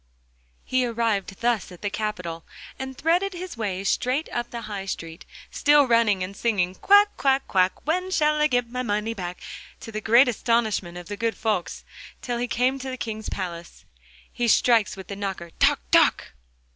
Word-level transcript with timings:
He 0.63 0.83
arrived 0.83 1.41
thus 1.41 1.71
at 1.71 1.83
the 1.83 1.91
capital, 1.91 2.43
and 2.79 2.97
threaded 2.97 3.33
his 3.33 3.55
way 3.55 3.83
straight 3.83 4.27
up 4.29 4.49
the 4.49 4.61
High 4.61 4.87
Street, 4.87 5.25
still 5.51 5.85
running 5.87 6.23
and 6.23 6.35
singing 6.35 6.73
'Quack, 6.73 7.15
quack, 7.17 7.47
quack, 7.47 7.85
when 7.85 8.09
shall 8.09 8.33
I 8.41 8.47
get 8.47 8.67
my 8.67 8.81
money 8.81 9.13
back?' 9.13 9.41
to 9.79 9.91
the 9.91 10.01
great 10.01 10.27
astonishment 10.27 10.97
of 10.97 11.07
the 11.07 11.17
good 11.17 11.37
folks, 11.37 11.83
till 12.19 12.39
he 12.39 12.47
came 12.47 12.79
to 12.79 12.89
the 12.89 12.97
King's 12.97 13.29
palace. 13.29 13.85
He 14.33 14.47
strikes 14.47 14.97
with 14.97 15.05
the 15.07 15.15
knocker: 15.15 15.51
'Toc! 15.59 15.79
toc! 15.91 16.31